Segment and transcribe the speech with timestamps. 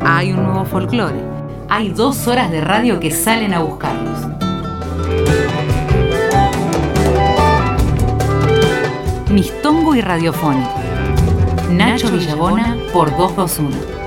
[0.00, 1.22] hay un nuevo folclore,
[1.68, 4.18] hay dos horas de radio que salen a buscarlos.
[9.30, 10.74] Mistongo y Radiofónico.
[11.70, 13.99] Nacho Villabona por 221.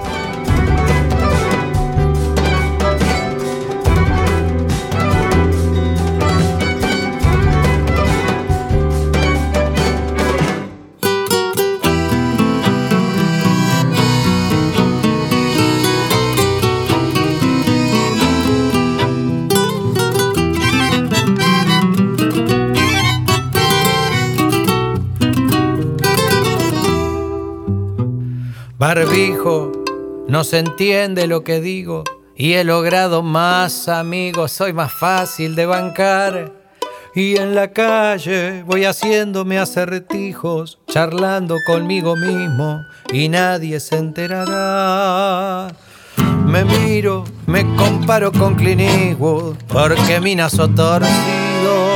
[28.96, 29.72] Barbijo,
[30.28, 32.04] no se entiende lo que digo
[32.36, 36.54] y he logrado más amigos, soy más fácil de bancar.
[37.16, 45.70] Y en la calle voy haciéndome acertijos, charlando conmigo mismo y nadie se enterará.
[46.46, 49.18] Me miro, me comparo con Clint
[49.70, 51.88] porque mi naso torcido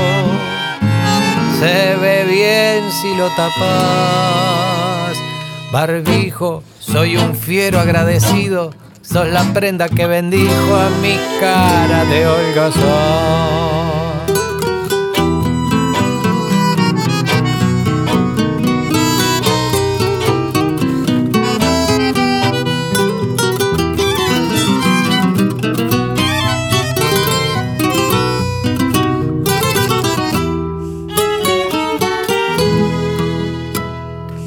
[1.59, 5.16] se ve bien si lo tapas.
[5.72, 8.71] Barbijo, soy un fiero agradecido,
[9.02, 12.17] sos la prenda que bendijo a mi cara de.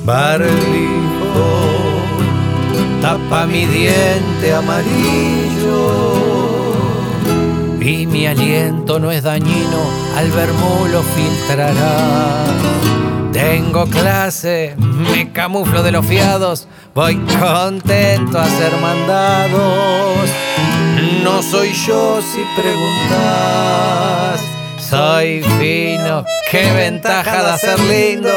[0.04, 0.69] Barbijo
[3.11, 6.12] tapa mi diente amarillo
[7.80, 9.80] y mi aliento no es dañino,
[10.16, 12.44] al vermú lo filtrará.
[13.33, 20.31] Tengo clase, me camuflo de los fiados, voy contento a ser mandados.
[21.25, 24.41] No soy yo si preguntas,
[24.88, 28.31] soy fino, qué ventaja de ser lindo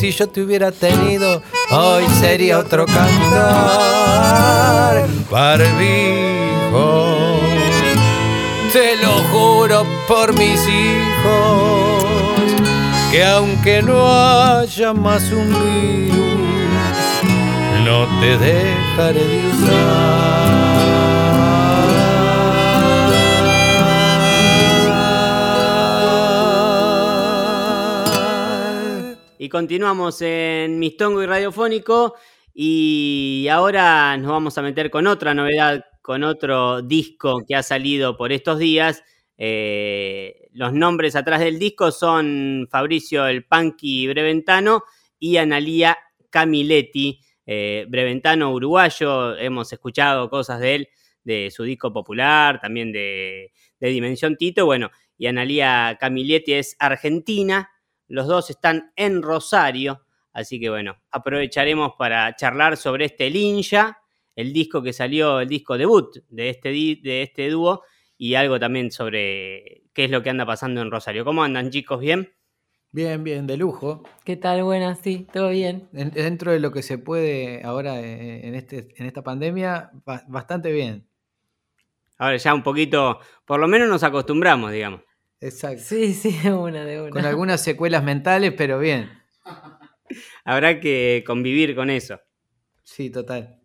[0.00, 4.30] si yo te hubiera tenido, hoy sería otro cantar.
[5.30, 7.16] Barbijo,
[8.72, 12.04] te lo juro por mis hijos,
[13.10, 16.20] que aunque no haya más un virus,
[17.84, 20.70] no te dejaré de usar.
[29.42, 32.14] Y continuamos en Mistongo y Radiofónico.
[32.52, 38.18] Y ahora nos vamos a meter con otra novedad, con otro disco que ha salido
[38.18, 39.02] por estos días.
[39.38, 44.82] Eh, los nombres atrás del disco son Fabricio el Panqui Breventano
[45.18, 45.96] y Analía
[46.28, 47.22] Camiletti.
[47.46, 50.88] Eh, Breventano uruguayo, hemos escuchado cosas de él,
[51.24, 54.66] de su disco popular, también de, de Dimensión Tito.
[54.66, 57.70] Bueno, y Analía Camiletti es argentina,
[58.10, 64.02] los dos están en Rosario, así que bueno, aprovecharemos para charlar sobre este Linja,
[64.34, 67.82] el disco que salió, el disco debut de este, de este dúo,
[68.18, 71.24] y algo también sobre qué es lo que anda pasando en Rosario.
[71.24, 72.00] ¿Cómo andan chicos?
[72.00, 72.34] ¿Bien?
[72.90, 74.02] Bien, bien, de lujo.
[74.24, 74.64] ¿Qué tal?
[74.64, 75.88] Buenas, sí, todo bien.
[75.92, 79.92] dentro de lo que se puede ahora en, este, en esta pandemia,
[80.26, 81.06] bastante bien.
[82.18, 85.02] Ahora ya un poquito, por lo menos nos acostumbramos, digamos.
[85.40, 85.82] Exacto.
[85.82, 87.10] Sí, sí, de una, de una.
[87.10, 89.10] Con algunas secuelas mentales, pero bien.
[90.44, 92.20] Habrá que convivir con eso.
[92.82, 93.60] Sí, total.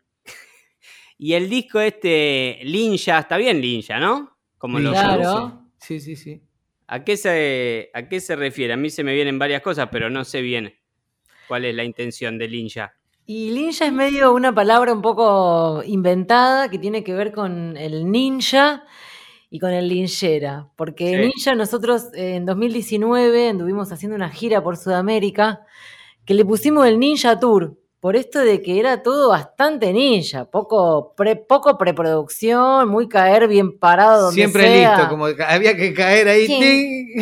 [1.18, 4.38] y el disco este, Linja, está bien Linja, ¿no?
[4.58, 5.69] Como lo Claro.
[5.80, 6.41] Sí, sí, sí.
[6.88, 8.74] ¿A qué, se, ¿A qué se refiere?
[8.74, 10.74] A mí se me vienen varias cosas, pero no sé bien
[11.47, 12.94] cuál es la intención de Linja.
[13.25, 18.12] Y Linja es medio una palabra un poco inventada que tiene que ver con el
[18.12, 18.85] ninja
[19.55, 25.61] y con el Linchera, porque Ninja nosotros en 2019 anduvimos haciendo una gira por Sudamérica
[26.25, 31.13] que le pusimos el Ninja Tour, por esto de que era todo bastante ninja, poco,
[31.16, 37.17] pre, poco preproducción, muy caer bien parado donde Siempre listo, como había que caer ahí.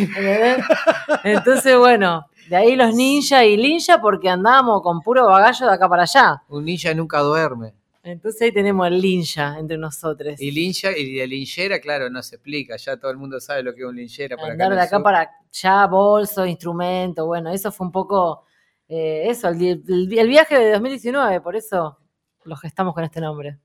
[1.22, 5.88] Entonces, bueno, de ahí los ninja y ninja porque andábamos con puro bagallo de acá
[5.88, 6.42] para allá.
[6.48, 7.74] Un ninja nunca duerme.
[8.04, 10.40] Entonces ahí tenemos el lincha entre nosotros.
[10.40, 12.76] Y lincha y de linchera, claro, no se explica.
[12.76, 14.36] Ya todo el mundo sabe lo que es un linchera.
[14.36, 17.26] Para Andar de acá para allá, bolso, instrumento.
[17.26, 18.44] Bueno, eso fue un poco
[18.88, 19.56] eh, eso, el,
[20.28, 21.98] viaje de 2019, por eso
[22.44, 23.58] los estamos con este nombre.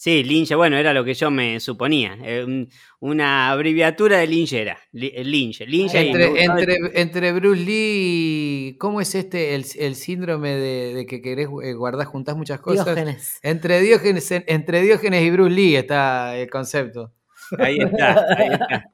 [0.00, 2.16] Sí, Linge, bueno, era lo que yo me suponía.
[2.22, 2.66] eh,
[3.00, 4.78] una abreviatura de Lingera.
[4.92, 5.66] Linge.
[5.66, 11.20] Linge entre, entre, entre, Bruce Lee, ¿cómo es este el, el síndrome de, de, que
[11.20, 12.86] querés eh, guardar, juntás muchas cosas?
[12.86, 13.40] Diógenes.
[13.42, 17.12] Entre Diógenes, entre Diógenes y Bruce Lee está el concepto.
[17.58, 18.84] Ahí está, ahí está.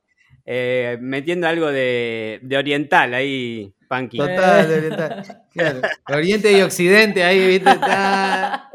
[0.45, 4.17] Eh, metiendo algo de, de, oriental ahí, Punky.
[4.17, 5.45] Total, de oriental.
[5.53, 5.81] Claro.
[6.09, 7.71] Oriente y Occidente, ahí, ¿viste?
[7.71, 8.71] Está...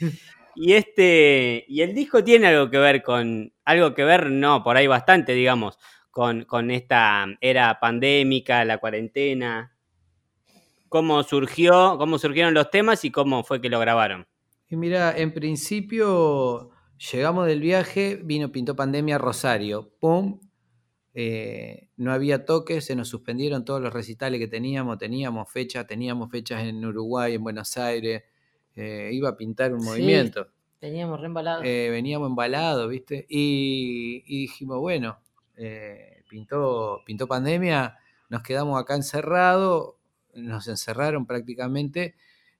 [0.60, 1.64] Y este.
[1.68, 3.52] Y el disco tiene algo que ver con.
[3.64, 5.78] Algo que ver, no, por ahí bastante, digamos,
[6.10, 9.76] con, con esta era pandémica, la cuarentena.
[10.88, 11.96] ¿Cómo surgió?
[11.96, 14.26] ¿Cómo surgieron los temas y cómo fue que lo grabaron?
[14.68, 16.70] Y mira, en principio
[17.12, 19.92] llegamos del viaje, vino, pintó pandemia Rosario.
[20.00, 20.40] ¡Pum!
[21.14, 26.32] Eh, no había toques, se nos suspendieron todos los recitales que teníamos, teníamos fechas, teníamos
[26.32, 28.24] fechas en Uruguay, en Buenos Aires,
[28.76, 30.48] eh, iba a pintar un sí, movimiento.
[30.80, 31.64] Veníamos reembalados.
[31.66, 33.26] Eh, veníamos embalados, ¿viste?
[33.28, 35.18] Y, y dijimos, bueno,
[35.56, 37.98] eh, pintó, pintó pandemia,
[38.28, 39.94] nos quedamos acá encerrados,
[40.34, 42.14] nos encerraron prácticamente,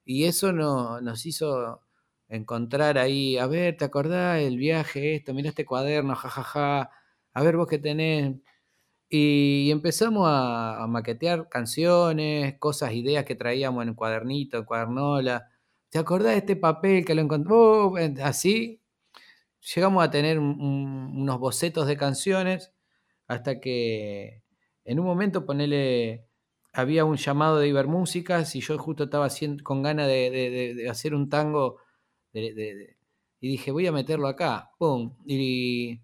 [0.04, 1.82] y eso no, nos hizo
[2.28, 6.90] encontrar ahí, a ver, ¿te acordás el viaje, esto, mirá este cuaderno, jajaja, ja, ja,
[7.34, 8.34] a ver vos qué tenés.
[9.10, 15.48] Y empezamos a, a, maquetear canciones, cosas, ideas que traíamos en cuadernito, en cuadernola.
[15.90, 17.94] ¿Te acordás de este papel que lo encontró?
[18.22, 18.80] Así
[19.74, 22.72] llegamos a tener un, un, unos bocetos de canciones
[23.26, 24.42] hasta que
[24.84, 26.24] en un momento ponele,
[26.72, 31.28] había un llamado de Ibermúsicas y yo justo estaba haciendo, con ganas de, hacer un
[31.28, 31.78] tango
[32.32, 34.70] y dije, voy a meterlo acá.
[34.78, 35.14] ¡Pum!
[35.26, 36.00] Y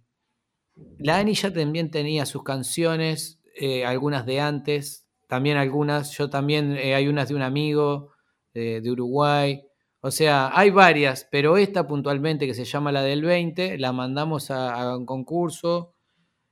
[0.98, 6.76] la Ani ya también tenía sus canciones, eh, algunas de antes, también algunas, yo también,
[6.76, 8.12] eh, hay unas de un amigo
[8.52, 9.62] eh, de Uruguay.
[10.06, 14.50] O sea, hay varias, pero esta puntualmente, que se llama la del 20, la mandamos
[14.50, 15.94] a, a, un concurso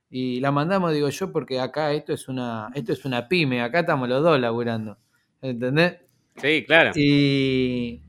[0.09, 3.81] y la mandamos, digo yo, porque acá esto es una, esto es una pyme, acá
[3.81, 4.97] estamos los dos laburando.
[5.39, 5.97] ¿Entendés?
[6.37, 6.93] Sí, claro.
[6.95, 8.01] Y,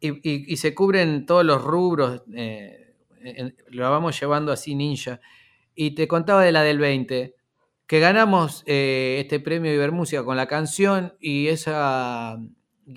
[0.00, 5.20] y, y, y se cubren todos los rubros, eh, en, lo vamos llevando así ninja.
[5.74, 7.34] Y te contaba de la del 20,
[7.86, 12.38] que ganamos eh, este premio Ibermúsica con la canción y esa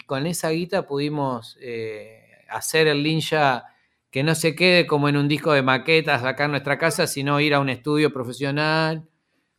[0.05, 3.65] con esa guita pudimos eh, hacer el ninja
[4.11, 7.39] que no se quede como en un disco de maquetas acá en nuestra casa, sino
[7.39, 9.07] ir a un estudio profesional,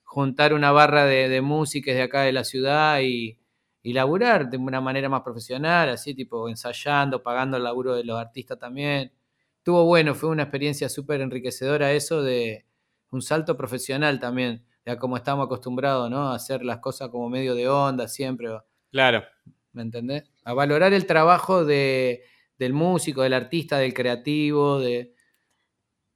[0.02, 3.36] juntar una barra de, de músicas de acá de la ciudad y,
[3.82, 8.58] laburar de una manera más profesional, así tipo ensayando, pagando el laburo de los artistas
[8.58, 9.12] también.
[9.56, 12.66] Estuvo bueno, fue una experiencia súper enriquecedora eso de
[13.10, 16.30] un salto profesional también, ya como estamos acostumbrados, ¿no?
[16.30, 18.48] A hacer las cosas como medio de onda siempre.
[18.90, 19.22] Claro.
[19.72, 20.30] ¿Me entendés?
[20.44, 22.22] A valorar el trabajo de,
[22.58, 25.14] del músico, del artista, del creativo, de,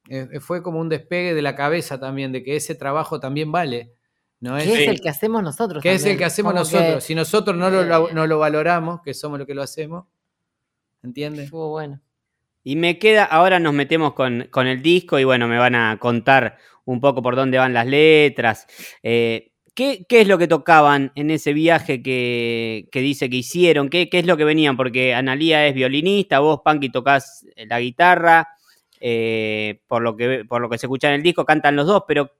[0.09, 3.93] eh, fue como un despegue de la cabeza también, de que ese trabajo también vale.
[4.39, 4.57] ¿no?
[4.57, 5.81] Es, es el que hacemos nosotros.
[5.81, 6.07] Que también.
[6.07, 6.95] es el que hacemos como nosotros.
[6.95, 10.05] Que, si nosotros no lo, no lo valoramos, que somos los que lo hacemos,
[11.03, 11.45] ¿entiendes?
[11.45, 12.01] Estuvo bueno.
[12.63, 15.97] Y me queda, ahora nos metemos con, con, el disco y bueno, me van a
[15.99, 18.67] contar un poco por dónde van las letras.
[19.03, 23.89] Eh, ¿Qué, ¿Qué, es lo que tocaban en ese viaje que, que dice que hicieron?
[23.89, 24.77] ¿Qué, ¿Qué, es lo que venían?
[24.77, 28.47] Porque Analía es violinista, vos, Punky, tocas la guitarra,
[29.01, 32.03] eh, por, lo que, por lo que se escucha en el disco, cantan los dos,
[32.07, 32.31] pero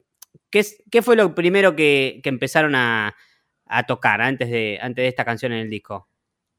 [0.49, 3.13] ¿qué, qué fue lo primero que, que empezaron a,
[3.65, 6.07] a, tocar antes de, antes de esta canción en el disco?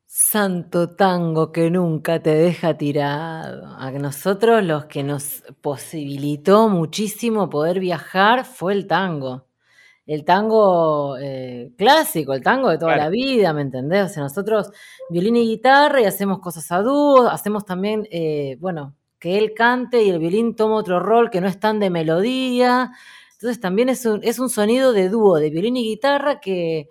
[0.05, 3.67] Santo tango que nunca te deja tirado.
[3.79, 9.47] A nosotros los que nos posibilitó muchísimo poder viajar fue el tango
[10.07, 13.05] el tango eh, clásico, el tango de toda claro.
[13.05, 14.05] la vida, ¿me entendés?
[14.05, 14.71] O sea, nosotros
[15.11, 20.03] violín y guitarra y hacemos cosas a dúo, hacemos también, eh, bueno, que él cante
[20.03, 22.93] y el violín toma otro rol que no es tan de melodía.
[23.33, 26.89] Entonces también es un, es un sonido de dúo, de violín y guitarra que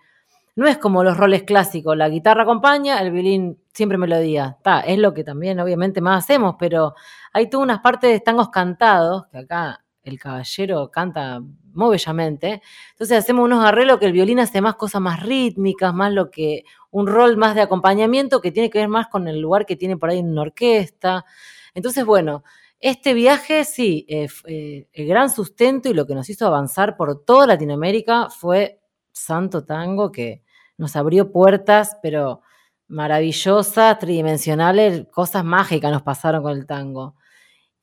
[0.56, 4.58] no es como los roles clásicos, la guitarra acompaña, el violín siempre melodía.
[4.62, 6.96] Ta, es lo que también obviamente más hacemos, pero
[7.34, 11.42] hay todas unas partes de tangos cantados, que acá el caballero canta
[11.74, 12.62] muy bellamente.
[12.92, 16.64] Entonces hacemos unos arreglos que el violín hace más cosas más rítmicas, más lo que,
[16.92, 19.98] un rol más de acompañamiento que tiene que ver más con el lugar que tiene
[19.98, 21.26] por ahí en una orquesta.
[21.74, 22.44] Entonces, bueno,
[22.80, 27.26] este viaje, sí, eh, eh, el gran sustento y lo que nos hizo avanzar por
[27.26, 28.80] toda Latinoamérica fue
[29.12, 30.44] Santo Tango, que
[30.78, 32.42] nos abrió puertas, pero
[32.88, 37.16] maravillosas, tridimensionales, cosas mágicas nos pasaron con el tango.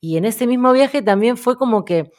[0.03, 2.11] Y en ese mismo viaje también fue como que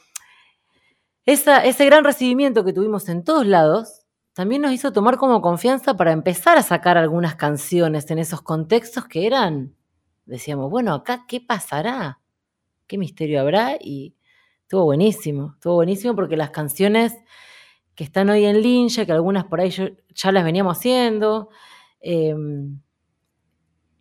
[1.26, 6.12] ese gran recibimiento que tuvimos en todos lados también nos hizo tomar como confianza para
[6.12, 9.76] empezar a sacar algunas canciones en esos contextos que eran
[10.24, 12.20] decíamos, bueno, acá, ¿qué pasará?
[12.86, 13.76] ¿Qué misterio habrá?
[13.78, 14.16] Y
[14.62, 17.14] estuvo buenísimo, estuvo buenísimo porque las canciones
[17.94, 19.68] que están hoy en Linja, que algunas por ahí
[20.14, 21.50] ya las veníamos haciendo,
[22.00, 22.80] em,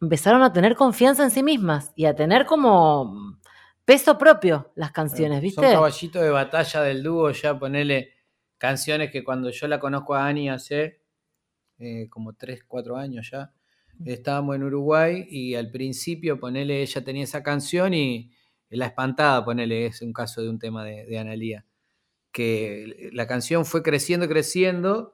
[0.02, 3.43] empezaron a tener confianza en sí mismas y a tener como
[3.86, 5.62] peso propio las canciones, ¿viste?
[5.62, 8.13] Son caballitos de batalla del dúo, ya ponerle
[8.58, 11.02] canciones que cuando yo la conozco a Ani hace
[11.80, 13.54] eh, como 3, 4 años ya,
[14.06, 18.32] estábamos en Uruguay y al principio, ponele, ella tenía esa canción y
[18.70, 21.66] La Espantada, ponele, es un caso de un tema de, de Analía,
[22.32, 25.13] que la canción fue creciendo, creciendo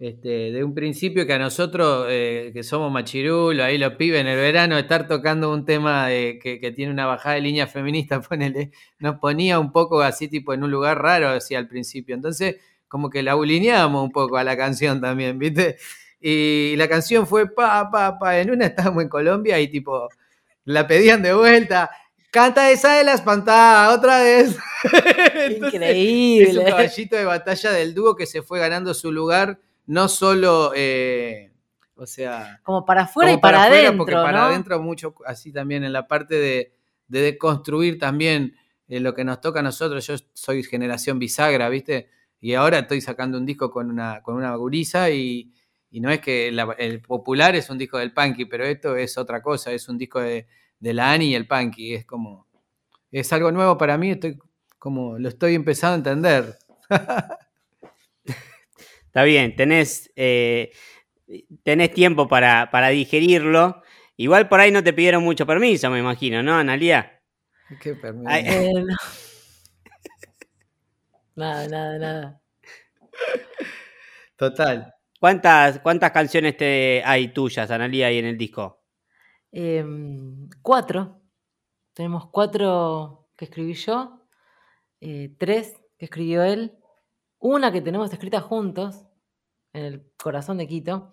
[0.00, 4.28] este, de un principio que a nosotros, eh, que somos machirulos, ahí los pibes en
[4.28, 9.18] el verano, estar tocando un tema que, tiene una bajada de línea feminista, ponele, nos
[9.18, 12.14] ponía un poco así, tipo en un lugar raro, así al principio.
[12.14, 12.56] Entonces,
[12.88, 15.76] como que la bulineábamos un poco a la canción también, ¿viste?
[16.18, 18.38] Y la canción fue pa, pa, pa.
[18.38, 20.08] En una estábamos en Colombia y tipo,
[20.64, 21.90] la pedían de vuelta.
[22.30, 24.56] Canta esa de la espantada, otra vez.
[25.62, 26.50] Increíble.
[26.50, 30.70] Es un caballito de batalla del dúo que se fue ganando su lugar no solo,
[30.76, 31.52] eh,
[31.96, 32.60] o sea...
[32.62, 33.96] Como para afuera y para, adentro.
[33.96, 36.72] Porque para adentro mucho, así también en la parte de,
[37.08, 38.54] de deconstruir también
[38.86, 40.06] eh, lo que nos toca a nosotros.
[40.06, 42.08] Yo soy generación bisagra, ¿viste?
[42.40, 45.52] Y ahora estoy sacando un disco con una, con una gurisa y,
[45.90, 46.46] no es que
[46.78, 50.20] el popular es un disco del punky, pero esto es otra cosa, es un disco
[50.20, 50.46] de,
[50.78, 51.94] de la Ani y el punky.
[51.94, 52.46] Es como,
[53.10, 54.38] es algo nuevo para mí, estoy
[54.78, 56.56] como, lo estoy empezando a entender.
[59.10, 60.70] Está bien, tenés, eh,
[61.64, 63.82] tenés tiempo para, digerirlo.
[64.16, 67.20] Igual por ahí no te pidieron mucho permiso, me imagino, ¿no, Analia?
[67.80, 68.30] ¿Qué permiso?
[68.30, 68.72] Eh,
[71.34, 72.40] nada, nada, nada.
[74.36, 74.94] Total.
[75.18, 78.84] ¿Cuántas, cuántas canciones te hay tuyas, Analia, ahí en el disco?
[79.50, 81.20] Em, cuatro.
[81.94, 84.24] Tenemos cuatro que escribí yo,
[85.00, 86.79] eh, tres que escribió él
[87.40, 89.06] una que tenemos escrita juntos,
[89.72, 91.12] en el corazón de Quito,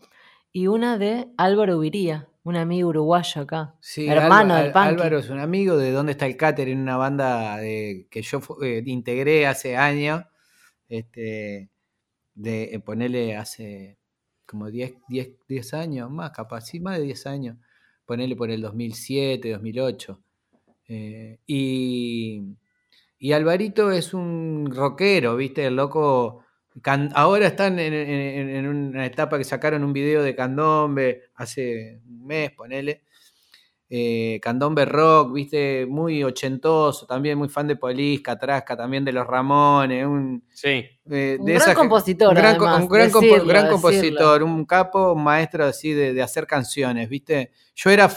[0.51, 4.84] y una de Álvaro Ubiría, un amigo uruguayo acá, hermano del punk.
[4.86, 8.84] Álvaro es un amigo de Dónde está el Cáter, en una banda que yo eh,
[8.86, 10.24] integré hace años,
[10.88, 11.69] este,
[12.36, 13.98] de eh, ponerle hace
[14.46, 14.96] como 10,
[15.48, 17.57] 10, años, más capaz, sí, más de 10 años,
[18.05, 20.22] ponerle por el 2007, 2008.
[20.89, 22.43] Eh, y
[23.19, 25.65] y Alvarito es un rockero, ¿viste?
[25.65, 26.43] El loco.
[27.13, 33.03] ahora están en, una etapa que sacaron un video de Candombe hace un mes, ponele.
[33.89, 39.25] Eh, candombe rock, viste, muy ochentoso, también muy fan de Polis, Catrasca, también de los
[39.25, 40.86] Ramones, un, sí.
[41.09, 46.21] Eh, un gran compositor, un gran, un gran, compositor, un capo, un maestro así de,
[46.21, 47.51] hacer canciones, viste.
[47.75, 48.12] Yo era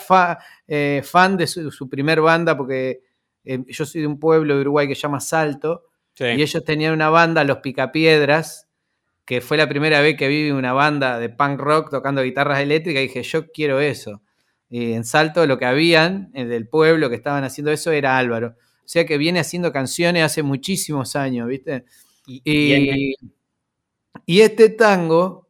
[0.67, 3.03] eh, fan de su, primer banda porque
[3.45, 5.85] eh, yo soy de un pueblo de Uruguay que se llama Salto,
[6.19, 8.69] y ellos tenían una banda, Los Picapiedras,
[9.25, 13.03] que fue la primera vez que vi una banda de punk rock tocando guitarras eléctricas,
[13.03, 14.21] y dije, yo quiero eso.
[14.69, 18.57] Y en Salto lo que habían, eh, del pueblo que estaban haciendo eso, era Álvaro.
[18.85, 21.85] O sea que viene haciendo canciones hace muchísimos años, ¿viste?
[22.27, 22.43] Y,
[24.27, 25.49] y, este tango,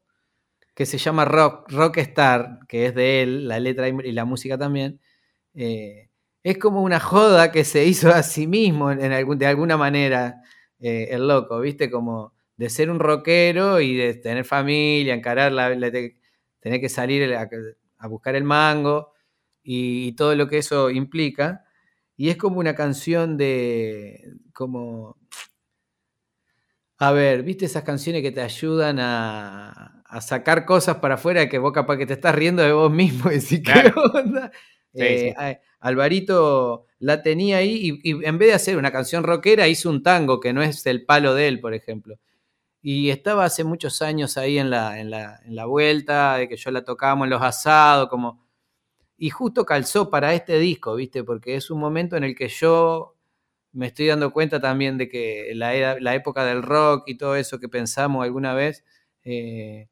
[0.75, 5.01] que se llama Rock, Rockstar, que es de él, la letra y la música también,
[5.55, 6.10] eh,
[6.43, 10.43] es como una joda que se hizo a sí mismo en algún, de alguna manera,
[10.79, 11.91] eh, el loco, ¿viste?
[11.91, 15.71] Como de ser un rockero y de tener familia, encarar la,
[16.61, 17.49] tener que salir a,
[18.09, 19.13] buscar el mango
[19.63, 21.65] y, todo lo que eso implica.
[22.17, 25.17] Y es como una canción de, como,
[26.99, 31.73] a ver, ¿viste esas canciones que te ayudan a, sacar cosas para afuera que vos
[31.73, 34.51] capaz que te estás riendo de vos mismo y decís, ¿qué onda?
[34.93, 35.33] Eh,
[35.81, 40.39] Alvarito la tenía ahí y, en vez de hacer una canción rockera hizo un tango
[40.41, 42.19] que no es el palo de él, por ejemplo.
[42.83, 46.85] Y estaba hace muchos años ahí en la, en la, vuelta, de que yo la
[46.85, 48.47] tocábamos en los asados, como...
[49.19, 51.25] Y justo calzó para este disco, ¿viste?
[51.25, 53.17] Porque es un momento en el que yo
[53.73, 57.61] me estoy dando cuenta también de que la, la época del rock y todo eso
[57.61, 58.85] que pensamos alguna vez,
[59.25, 59.89] eh,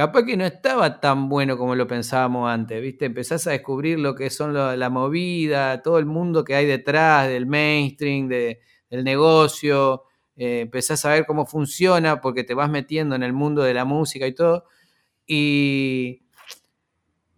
[0.00, 3.04] capaz que no estaba tan bueno como lo pensábamos antes, ¿viste?
[3.04, 7.44] Empezás a descubrir lo que son la movida, todo el mundo que hay detrás del
[7.44, 8.56] mainstream, del
[9.04, 10.04] negocio,
[10.36, 13.84] eh, empezás a ver cómo funciona porque te vas metiendo en el mundo de la
[13.84, 14.64] música y todo.
[15.26, 16.22] Y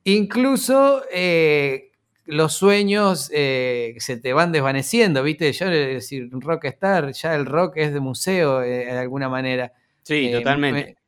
[0.04, 1.90] incluso eh,
[2.26, 5.52] los sueños eh, se te van desvaneciendo, ¿viste?
[5.52, 9.72] Yo decir, rockstar, ya el rock es de museo de alguna manera.
[10.04, 11.01] Sí, totalmente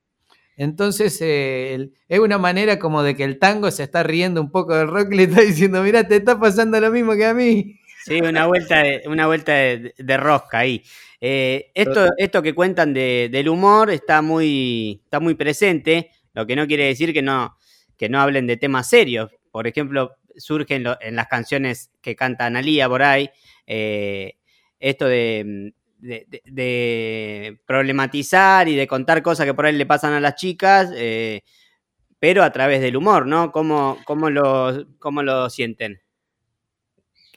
[0.57, 4.77] Entonces eh, es una manera como de que el tango se está riendo un poco
[4.77, 7.81] del rock y le está diciendo, mira, te está pasando lo mismo que a mí.
[8.05, 10.83] Sí, una vuelta de, una vuelta de, rosca ahí.
[11.21, 16.67] Eh, esto, esto que cuentan del humor está muy, está muy presente, lo que no
[16.67, 17.57] quiere decir que no,
[17.97, 19.31] que no hablen de temas serios.
[19.51, 23.31] Por ejemplo, surge en, las canciones que canta Analía por ahí,
[23.67, 24.37] eh,
[24.81, 25.73] esto de,
[27.67, 31.43] problematizar y de contar cosas que por ahí le pasan a las chicas, eh,
[32.19, 33.53] pero a través del humor, ¿no?
[33.53, 36.01] ¿Cómo, cómo, lo, cómo lo sienten?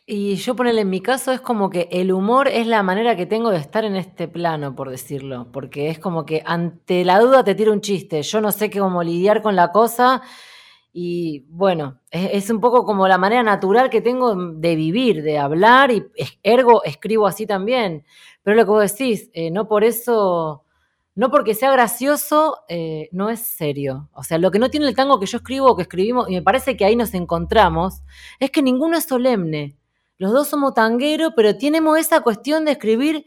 [0.10, 3.26] Y yo ponerle en mi caso es como que el humor es la manera que
[3.26, 7.44] tengo de estar en este plano, por decirlo, porque es como que ante la duda
[7.44, 10.22] te tiro un chiste, yo no sé cómo lidiar con la cosa
[11.00, 15.92] y bueno, es, un poco como la manera natural que tengo de vivir, de hablar
[15.92, 16.04] y
[16.42, 18.04] ergo escribo así también,
[18.42, 20.64] pero lo que vos decís, eh, no por eso...
[21.14, 24.10] No porque sea gracioso, eh, no es serio.
[24.14, 26.34] O sea, lo que no tiene el tango que yo escribo o que escribimos, y
[26.34, 28.02] me parece que ahí nos encontramos,
[28.40, 29.78] es que ninguno es solemne.
[30.18, 33.24] Los dos somos tangueros, pero tenemos esa cuestión de escribir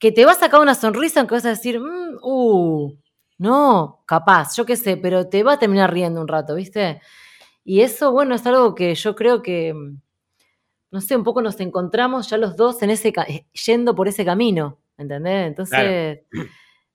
[0.00, 2.96] que te va a sacar una sonrisa aunque vas a decir, mm, uh,
[3.38, 7.00] no, capaz, yo qué sé, pero te va a terminar riendo un rato, ¿viste?
[7.64, 9.74] Y eso, bueno, es algo que yo creo que,
[10.90, 14.24] no sé, un poco nos encontramos ya los dos en ese, eh, yendo por ese
[14.24, 15.48] camino, ¿entendés?
[15.48, 16.20] Entonces,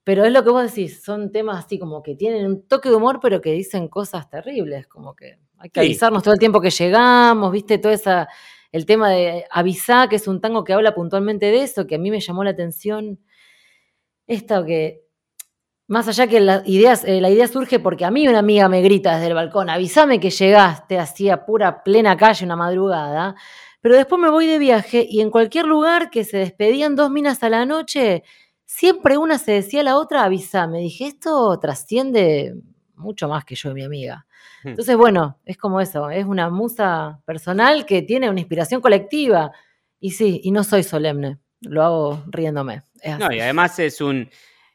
[0.04, 2.96] pero es lo que vos decís, son temas así como que tienen un toque de
[2.96, 6.72] humor, pero que dicen cosas terribles, como que hay que avisarnos todo el tiempo que
[6.72, 7.78] llegamos, ¿viste?
[7.78, 8.28] Toda esa
[8.72, 12.00] el tema de Avisá, que es un tango que habla puntualmente de eso, que a
[12.00, 13.20] mí me llamó la atención.
[14.28, 15.04] Esto que,
[15.92, 18.82] más allá que la idea, eh, la idea surge porque a mí una amiga me
[18.82, 23.36] grita desde el balcón, avísame que llegaste, hacía pura plena calle una madrugada.
[23.82, 27.44] Pero después me voy de viaje y en cualquier lugar que se despedían dos minas
[27.44, 28.24] a la noche,
[28.64, 30.80] siempre una se decía a la otra, avísame.
[30.80, 32.56] Dije, esto trasciende
[32.96, 34.26] mucho más que yo y mi amiga.
[34.64, 34.70] Hmm.
[34.70, 39.52] Entonces, bueno, es como eso, es una musa personal que tiene una inspiración colectiva.
[40.00, 42.84] Y sí, y no soy solemne, lo hago riéndome.
[43.20, 44.30] No, y además es un,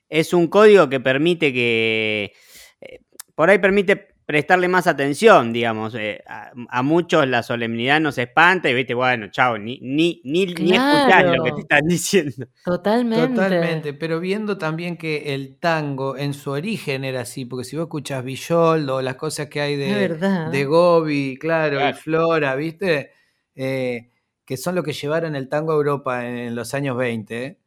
[0.09, 2.33] es un código que permite que,
[2.81, 3.01] eh,
[3.35, 5.95] por ahí permite prestarle más atención, digamos.
[5.95, 11.45] Eh, a, muchos la solemnidad nos espanta y viste, bueno, chao, ni, ni, ni, lo
[11.45, 12.47] que te están diciendo.
[12.65, 13.29] Totalmente.
[13.29, 17.85] Totalmente, pero viendo también que el tango en su origen era así, porque si vos
[17.85, 20.09] escuchas Villoldo, las cosas que hay de,
[20.51, 23.13] de Gobi, claro, y Flora, viste,
[23.55, 24.11] eh,
[24.45, 27.61] que son lo que llevaron el tango a Europa en, los años 20,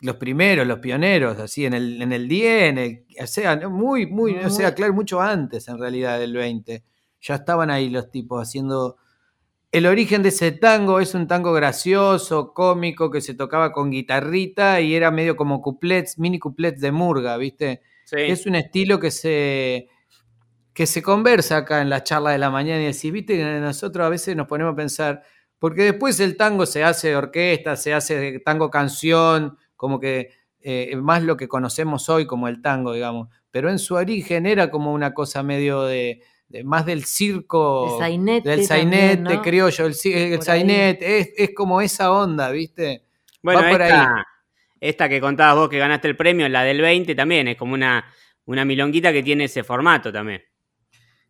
[0.00, 4.50] los primeros, los pioneros, así, en el, en el 10, o sea, muy, muy, o
[4.50, 6.84] sea, claro, mucho antes en realidad del 20.
[7.20, 8.96] Ya estaban ahí los tipos haciendo...
[9.72, 14.80] El origen de ese tango es un tango gracioso, cómico, que se tocaba con guitarrita
[14.80, 17.82] y era medio como couplets, mini couplets de murga, ¿viste?
[18.10, 19.88] Es un estilo que se,
[20.74, 24.08] que se conversa acá en la charla de la mañana y decís, viste, nosotros a
[24.08, 25.22] veces nos ponemos a pensar,
[25.60, 30.28] porque después el tango se hace de orquesta, se hace de tango canción, como que
[30.60, 33.30] eh, más lo que conocemos hoy como el tango, digamos.
[33.50, 36.20] Pero en su origen era como una cosa medio de,
[36.64, 43.06] más del circo, del sainete criollo, el, sainete, es, como esa onda, ¿viste?
[43.42, 44.26] Bueno, esta,
[44.78, 48.04] esta, que contabas vos que ganaste el premio, la del 20, también es como una,
[48.44, 50.42] una milonguita que tiene ese formato también.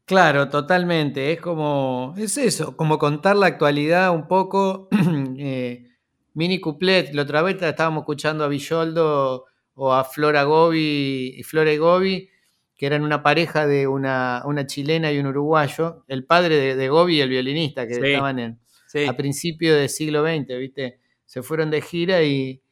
[0.06, 1.30] Claro, totalmente.
[1.30, 4.88] Es como, es eso, como contar la actualidad un poco.
[5.42, 5.89] Eh,
[6.34, 11.74] Mini couplet, la otra vez estábamos escuchando a Villoldo o a Flora Gobi y Flora
[11.76, 12.28] Gobi,
[12.76, 16.88] que eran una pareja de una, una chilena y un uruguayo, el padre de, de
[16.88, 18.60] Gobi, el violinista, que estaban en,
[19.08, 21.00] a principios del siglo XX, ¿viste?
[21.26, 22.62] Se fueron de gira y,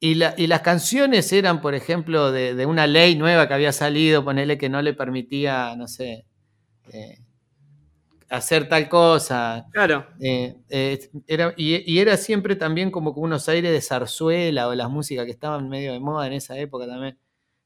[0.00, 4.68] y, las canciones eran, por ejemplo, de, una ley nueva que había salido, ponerle que
[4.68, 6.26] no le permitía, no sé,
[6.92, 7.18] eh,
[8.28, 9.66] hacer tal cosa.
[9.72, 10.06] Claro.
[10.20, 15.24] Eh, eh, era, y, era siempre también como unos aires de zarzuela o las músicas
[15.24, 17.18] que estaban medio de moda en esa época también.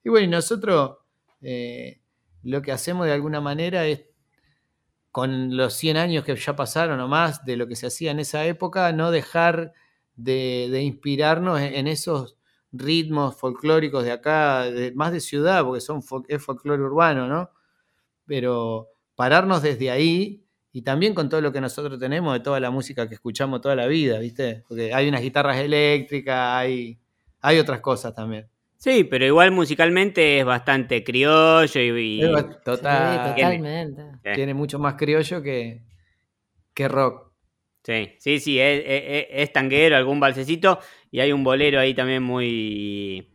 [0.04, 0.98] Y bueno, nosotros
[1.40, 2.00] eh,
[2.42, 4.06] lo que hacemos de alguna manera es,
[5.10, 8.20] con los 100 años que ya pasaron o más de lo que se hacía en
[8.20, 9.74] esa época, no dejar
[10.16, 12.38] de, inspirarnos en, esos
[12.72, 17.50] ritmos folclóricos de acá, más de ciudad, porque son, es folclore urbano, ¿no?
[18.24, 20.41] Pero pararnos desde ahí
[20.72, 23.76] y también con todo lo que nosotros tenemos de toda la música que escuchamos toda
[23.76, 24.64] la vida, ¿viste?
[24.66, 26.98] Porque hay unas guitarras eléctricas, hay,
[27.40, 28.48] hay otras cosas también.
[28.78, 32.20] Sí, pero igual musicalmente es bastante criollo y...
[32.64, 34.02] totalmente.
[34.34, 35.82] Tiene mucho más criollo que,
[36.74, 37.32] que rock.
[37.84, 40.78] Sí, sí, sí, es, tanguero, algún balsecito
[41.10, 43.28] y hay un bolero ahí también muy,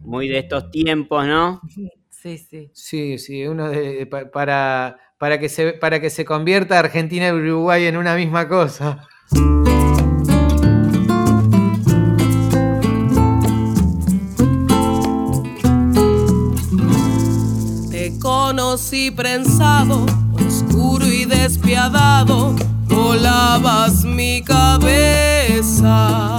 [0.00, 1.60] muy de estos tiempos, ¿no?
[2.10, 2.68] Sí, sí.
[2.74, 7.86] Sí, sí, uno de, para, para, que se, para que se convierta Argentina y Uruguay
[7.86, 9.08] en una misma cosa.
[17.90, 20.06] Te conocí prensado,
[20.46, 22.54] oscuro y despiadado,
[22.86, 26.36] volabas mi cabeza.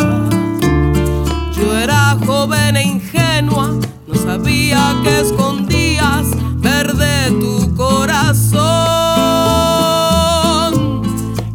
[1.53, 6.27] Yo era joven e ingenua, no sabía que escondías
[6.61, 7.58] verde tu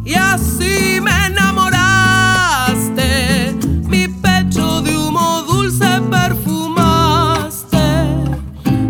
[0.03, 3.55] Y así me enamoraste,
[3.87, 7.77] mi pecho de humo dulce perfumaste,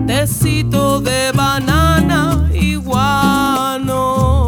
[0.08, 4.48] tecito de banana y guano,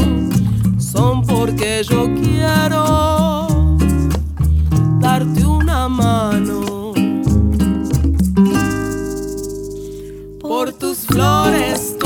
[0.80, 3.78] son porque yo quiero
[5.00, 6.94] darte una mano.
[10.42, 11.97] Por tus flores,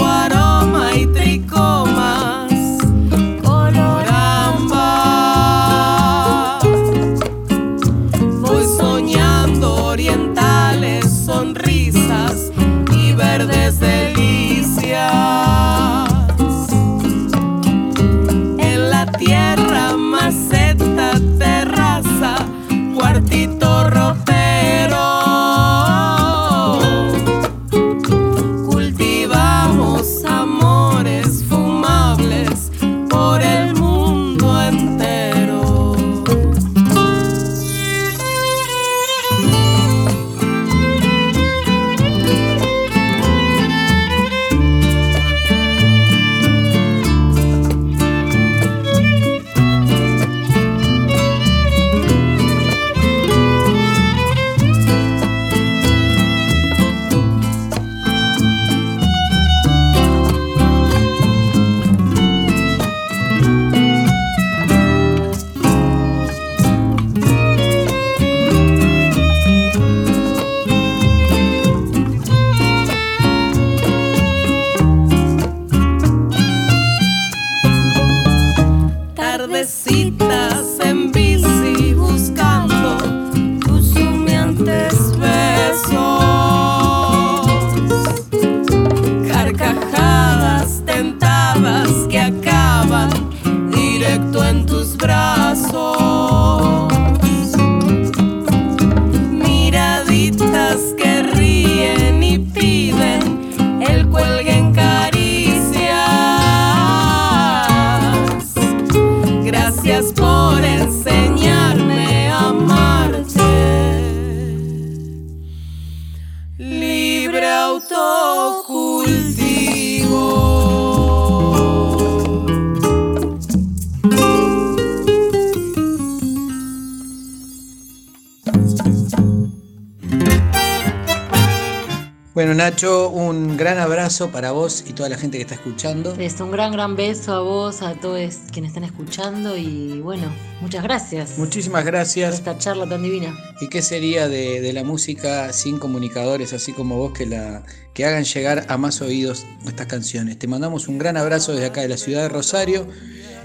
[132.82, 136.16] Nacho, un gran abrazo para vos y toda la gente que está escuchando.
[136.18, 140.82] Es un gran, gran beso a vos, a todos quienes están escuchando y bueno, muchas
[140.82, 142.34] gracias Muchísimas por gracias.
[142.34, 143.38] esta charla tan divina.
[143.62, 147.64] ¿Y qué sería de, de la música sin comunicadores, así como vos, que, la,
[147.94, 150.40] que hagan llegar a más oídos estas canciones?
[150.40, 152.88] Te mandamos un gran abrazo desde acá de la ciudad de Rosario.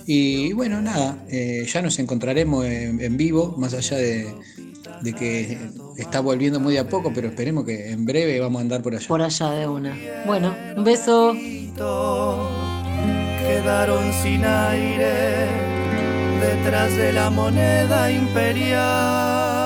[0.07, 4.35] Y bueno, nada, eh, ya nos encontraremos en, en vivo, más allá de,
[5.01, 5.59] de que
[5.97, 8.95] está volviendo muy de a poco, pero esperemos que en breve vamos a andar por
[8.95, 9.09] allá.
[9.09, 9.97] Por allá de una.
[10.27, 11.35] Bueno, un beso.
[13.41, 15.49] quedaron sin aire
[16.41, 19.57] detrás de la moneda imperial.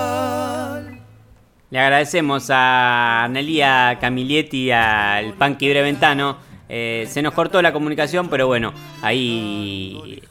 [1.69, 6.37] Le agradecemos a Arnelia Camilietti y al Panqui Breventano.
[6.67, 10.21] Eh, se nos cortó la comunicación, pero bueno, ahí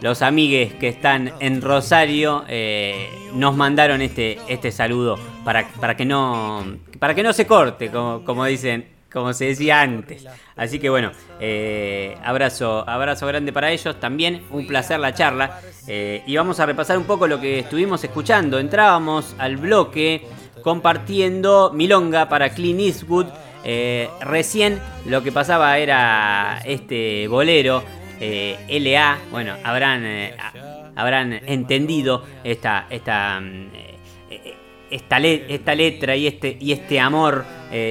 [0.00, 6.04] los amigues que están en Rosario eh, nos mandaron este, este saludo para, para, que
[6.04, 6.64] no,
[6.98, 10.24] para que no se corte, como, como dicen, como se decía antes.
[10.56, 13.98] Así que bueno, eh, abrazo, abrazo grande para ellos.
[13.98, 15.60] También un placer la charla.
[15.88, 18.58] Eh, y vamos a repasar un poco lo que estuvimos escuchando.
[18.58, 20.26] Entrábamos al bloque
[20.62, 23.26] compartiendo Milonga para Clint Eastwood.
[24.20, 27.82] Recién lo que pasaba era este bolero
[28.20, 29.18] eh, LA.
[29.30, 30.34] Bueno, habrán, eh,
[30.96, 33.66] habrán entendido esta, esta, mm,
[34.30, 34.54] eh,
[34.90, 37.44] esta, le- esta letra y este, y este amor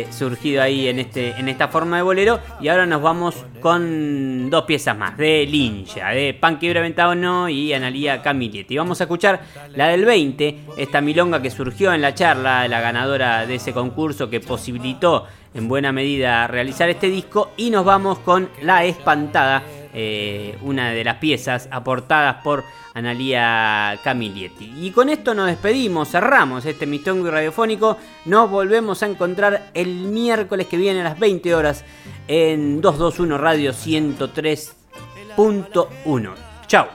[0.10, 2.40] surgido ahí en, este, en esta forma de bolero.
[2.60, 8.24] Y ahora nos vamos con dos piezas más, de Linja, de Panqui Breventano y Analia
[8.24, 8.76] Camilletti.
[8.76, 9.40] Vamos a escuchar
[9.76, 14.32] la del 20, esta milonga que surgió en la charla, la ganadora de ese concurso
[14.32, 19.62] que posibilitó en buena medida realizar este disco y nos vamos con La Espantada,
[20.00, 24.72] eh, una de las piezas aportadas por Analia Camilietti.
[24.78, 27.98] Y con esto nos despedimos, cerramos este mistongo radiofónico.
[28.26, 31.84] Nos volvemos a encontrar el miércoles que viene a las 20 horas
[32.28, 36.34] en 221 Radio 103.1.
[36.68, 36.90] Chao.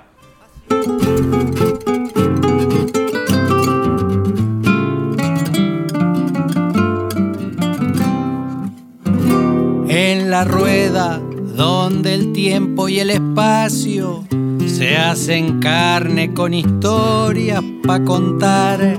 [9.88, 11.21] En la rueda
[11.57, 14.25] donde el tiempo y el espacio
[14.67, 18.99] se hacen carne con historias pa' contar.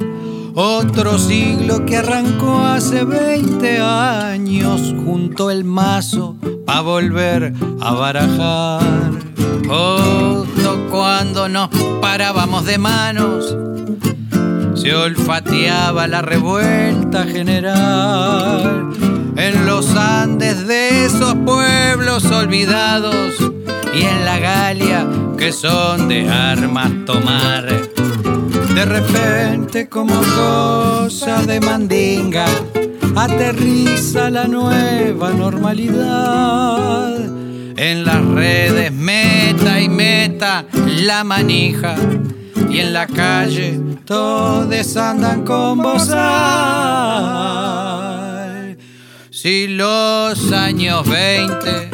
[0.55, 6.35] Otro siglo que arrancó hace 20 años junto el mazo
[6.65, 9.11] pa' volver a barajar.
[9.67, 11.69] Justo cuando nos
[12.01, 13.57] parábamos de manos,
[14.75, 23.35] se olfateaba la revuelta general en los Andes de esos pueblos olvidados
[23.93, 27.65] y en la Galia que son de armas tomar.
[28.75, 32.45] De repente como cosa de mandinga
[33.15, 37.17] aterriza la nueva normalidad.
[37.75, 40.65] En las redes meta y meta
[41.01, 41.95] la manija
[42.69, 47.53] y en la calle todos andan con bozal.
[49.43, 51.89] Si los años 20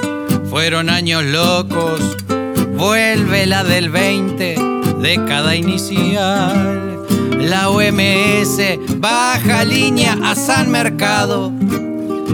[0.52, 2.00] fueron años locos,
[2.78, 4.56] vuelve la del 20,
[5.02, 7.08] década inicial.
[7.40, 8.60] La OMS
[8.98, 11.52] baja línea a San Mercado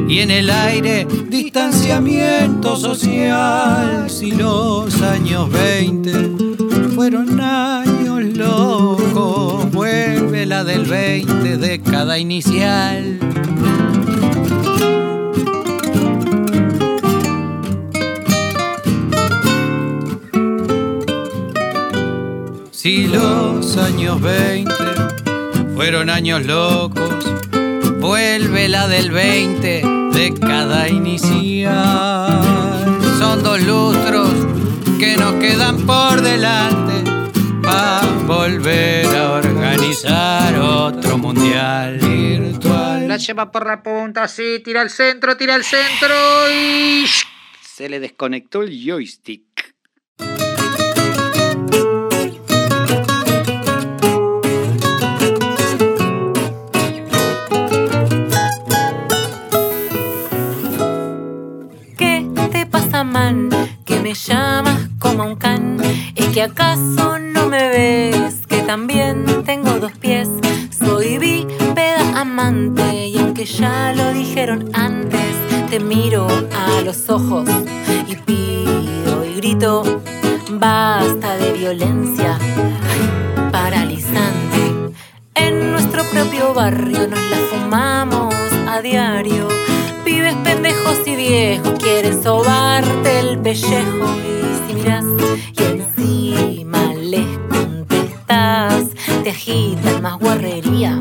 [0.09, 4.09] y en el aire distanciamiento social.
[4.09, 13.17] Si los años 20 fueron años locos, vuelve la del 20, década inicial.
[23.15, 24.73] Los años 20
[25.75, 27.25] fueron años locos,
[27.99, 32.41] vuelve la del 20, década inicial.
[33.19, 34.29] Son dos lustros
[34.99, 37.11] que nos quedan por delante
[37.61, 43.07] para volver a organizar otro mundial virtual.
[43.07, 46.15] La lleva por la punta, sí, tira al centro, tira al centro
[46.53, 47.05] y
[47.61, 49.54] se le desconectó el joystick.
[63.85, 65.77] Que me llamas como un can.
[66.15, 68.47] ¿Es que acaso no me ves?
[68.47, 70.27] Que también tengo dos pies.
[70.71, 75.35] Soy bípeda amante y aunque ya lo dijeron antes,
[75.69, 77.47] te miro a los ojos
[78.07, 80.01] y pido y grito.
[80.49, 82.39] Basta de violencia
[83.51, 84.93] paralizante.
[85.35, 88.33] En nuestro propio barrio nos la fumamos
[88.67, 89.47] a diario.
[90.55, 94.07] Pendejos y viejos quieren sobarte el pellejo.
[94.23, 95.05] Y si miras
[95.51, 98.85] y encima les contestas,
[99.23, 100.97] te agitan más guarrería.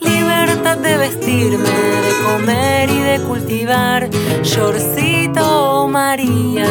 [0.00, 4.10] Libertad de vestirme, de comer y de cultivar,
[4.42, 6.66] shortcito María,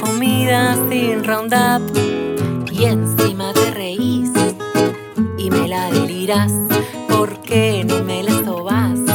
[0.00, 1.82] comida sin roundup
[2.72, 4.30] y encima te reís
[5.36, 6.52] y me la delirás
[7.06, 9.05] porque no me la sobas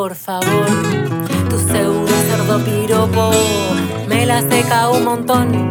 [0.00, 0.66] por favor.
[1.50, 3.32] Tu pseudo cerdo piropo
[4.08, 5.70] me la seca un montón.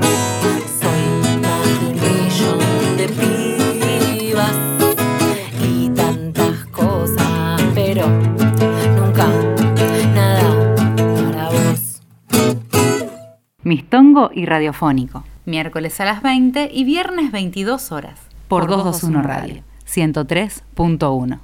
[0.79, 1.01] Soy
[1.33, 4.53] un de pibas
[5.67, 8.07] y tantas cosas, pero
[8.99, 9.25] nunca
[10.13, 12.03] nada para vos.
[13.63, 15.23] Mistongo y Radiofónico.
[15.45, 18.19] Miércoles a las 20 y viernes 22 horas.
[18.47, 19.63] Por, por 221 Radio.
[19.87, 21.39] 103.1.